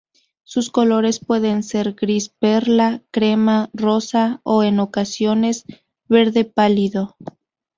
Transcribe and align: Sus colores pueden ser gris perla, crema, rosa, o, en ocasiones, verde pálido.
Sus 0.43 0.71
colores 0.71 1.19
pueden 1.19 1.61
ser 1.61 1.93
gris 1.93 2.29
perla, 2.29 3.03
crema, 3.11 3.69
rosa, 3.71 4.39
o, 4.41 4.63
en 4.63 4.79
ocasiones, 4.79 5.63
verde 6.09 6.43
pálido. 6.43 7.15